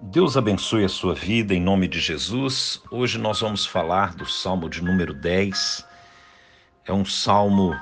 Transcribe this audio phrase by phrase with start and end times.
[0.00, 2.82] Deus abençoe a sua vida em nome de Jesus.
[2.90, 5.86] Hoje nós vamos falar do Salmo de número 10.
[6.84, 7.74] É um salmo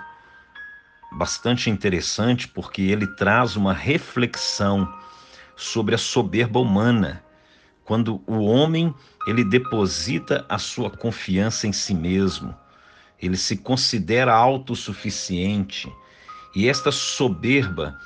[1.11, 4.89] bastante interessante porque ele traz uma reflexão
[5.57, 7.21] sobre a soberba humana.
[7.83, 8.95] Quando o homem
[9.27, 12.55] ele deposita a sua confiança em si mesmo,
[13.21, 15.93] ele se considera autossuficiente.
[16.55, 17.99] E esta soberba,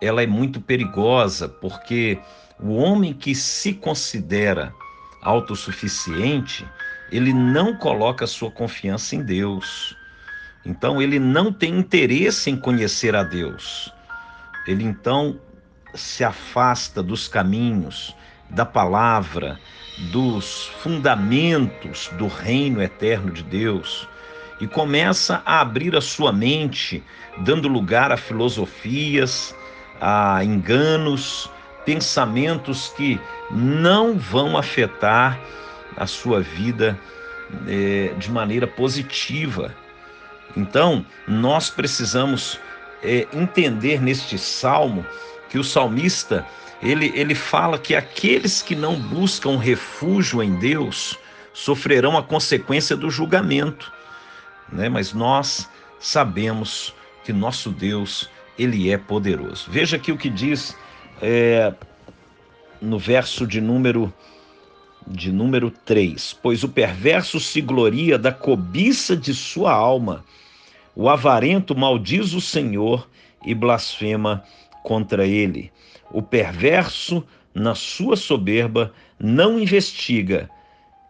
[0.00, 2.18] ela é muito perigosa porque
[2.60, 4.72] o homem que se considera
[5.22, 6.66] autossuficiente,
[7.10, 9.96] ele não coloca sua confiança em Deus.
[10.64, 13.92] Então ele não tem interesse em conhecer a Deus.
[14.66, 15.40] Ele então
[15.94, 18.14] se afasta dos caminhos,
[18.50, 19.58] da palavra,
[20.12, 24.08] dos fundamentos do reino eterno de Deus
[24.60, 27.02] e começa a abrir a sua mente,
[27.38, 29.54] dando lugar a filosofias,
[30.00, 31.50] a enganos,
[31.84, 33.20] pensamentos que
[33.50, 35.38] não vão afetar
[35.96, 36.98] a sua vida
[37.66, 39.74] é, de maneira positiva.
[40.56, 42.60] Então, nós precisamos
[43.02, 45.04] é, entender neste salmo
[45.48, 46.46] que o salmista
[46.82, 51.18] ele, ele fala que aqueles que não buscam refúgio em Deus
[51.52, 53.92] sofrerão a consequência do julgamento,
[54.72, 54.88] né?
[54.88, 59.70] Mas nós sabemos que nosso Deus ele é poderoso.
[59.70, 60.76] Veja aqui o que diz
[61.22, 61.72] é,
[62.80, 64.12] no verso de número
[65.06, 70.22] de número 3, pois o perverso se gloria da cobiça de sua alma,
[70.94, 73.08] o avarento maldiz o Senhor
[73.46, 74.44] e blasfema
[74.82, 75.72] contra ele.
[76.10, 80.50] O perverso, na sua soberba, não investiga,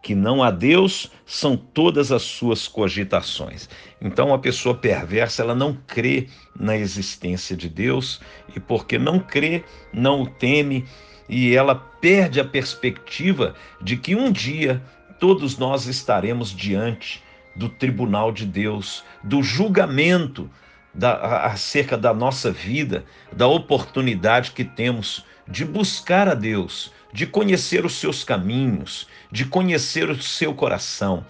[0.01, 3.69] que não há Deus são todas as suas cogitações.
[4.01, 8.21] Então, a pessoa perversa, ela não crê na existência de Deus
[8.55, 10.85] e porque não crê, não o teme
[11.27, 14.81] e ela perde a perspectiva de que um dia
[15.19, 17.21] todos nós estaremos diante
[17.55, 20.49] do tribunal de Deus, do julgamento
[20.93, 27.85] da, acerca da nossa vida, da oportunidade que temos de buscar a Deus, de conhecer
[27.85, 31.25] os seus caminhos, de conhecer o seu coração.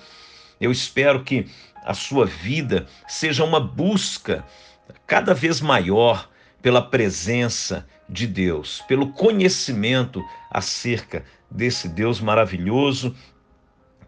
[0.60, 1.48] Eu espero que
[1.84, 4.46] a sua vida seja uma busca
[5.08, 6.30] cada vez maior
[6.62, 13.16] pela presença de Deus, pelo conhecimento acerca desse Deus maravilhoso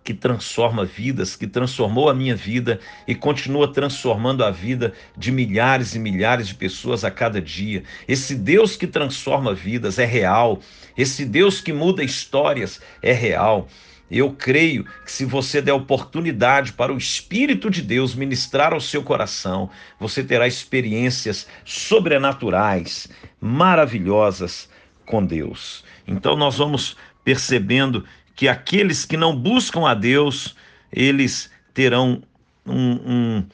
[0.03, 5.93] que transforma vidas, que transformou a minha vida e continua transformando a vida de milhares
[5.95, 7.83] e milhares de pessoas a cada dia.
[8.07, 10.59] Esse Deus que transforma vidas é real,
[10.97, 13.67] esse Deus que muda histórias é real.
[14.09, 19.01] Eu creio que se você der oportunidade para o Espírito de Deus ministrar ao seu
[19.01, 23.07] coração, você terá experiências sobrenaturais,
[23.39, 24.69] maravilhosas
[25.05, 25.85] com Deus.
[26.05, 28.03] Então nós vamos percebendo
[28.41, 30.55] que aqueles que não buscam a Deus,
[30.91, 32.23] eles terão
[32.65, 33.45] um, um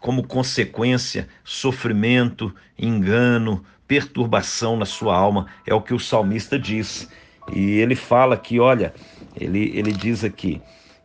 [0.00, 7.06] como consequência sofrimento, engano, perturbação na sua alma, é o que o salmista diz.
[7.52, 8.94] E ele fala que, olha,
[9.38, 10.58] ele, ele diz aqui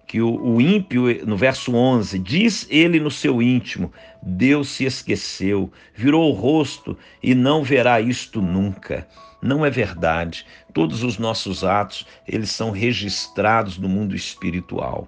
[0.09, 3.93] que o, o ímpio, no verso 11, diz ele no seu íntimo:
[4.23, 9.07] Deus se esqueceu, virou o rosto e não verá isto nunca.
[9.39, 10.47] Não é verdade.
[10.73, 15.07] Todos os nossos atos, eles são registrados no mundo espiritual,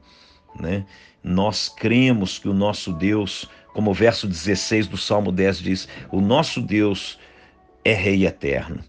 [0.59, 0.85] né?
[1.23, 6.21] Nós cremos que o nosso Deus, como o verso 16 do Salmo 10 diz, o
[6.21, 7.17] nosso Deus
[7.83, 8.83] é rei eterno.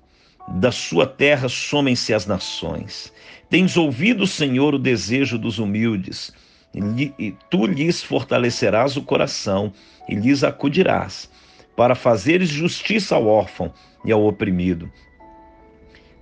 [0.48, 3.12] Da sua terra somem-se as nações.
[3.48, 6.32] Tens ouvido, Senhor, o desejo dos humildes,
[6.74, 9.72] e tu lhes fortalecerás o coração
[10.08, 11.30] e lhes acudirás,
[11.76, 13.72] para fazeres justiça ao órfão
[14.04, 14.90] e ao oprimido,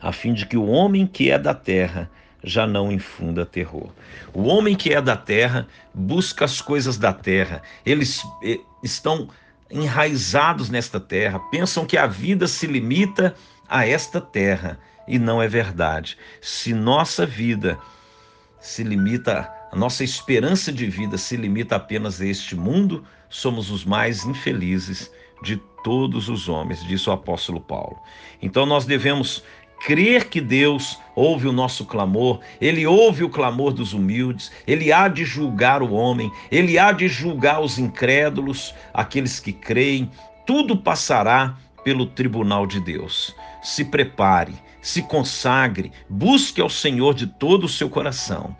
[0.00, 2.10] a fim de que o homem que é da terra
[2.42, 3.90] já não infunda terror.
[4.32, 9.28] O homem que é da terra busca as coisas da terra, eles eh, estão
[9.70, 13.34] enraizados nesta terra, pensam que a vida se limita
[13.70, 16.18] a esta terra e não é verdade.
[16.42, 17.78] Se nossa vida
[18.60, 23.84] se limita, a nossa esperança de vida se limita apenas a este mundo, somos os
[23.84, 25.10] mais infelizes
[25.42, 27.96] de todos os homens, disse o apóstolo Paulo.
[28.42, 29.42] Então nós devemos
[29.86, 35.08] crer que Deus ouve o nosso clamor, ele ouve o clamor dos humildes, ele há
[35.08, 40.10] de julgar o homem, ele há de julgar os incrédulos, aqueles que creem,
[40.46, 43.34] tudo passará pelo tribunal de Deus.
[43.62, 48.56] Se prepare, se consagre, busque ao Senhor de todo o seu coração,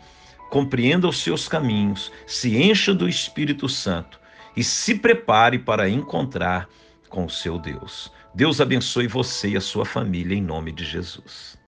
[0.49, 4.19] compreenda os seus caminhos, se encha do Espírito Santo
[4.55, 6.67] e se prepare para encontrar
[7.09, 8.11] com o seu Deus.
[8.33, 11.59] Deus abençoe você e a sua família em nome de Jesus.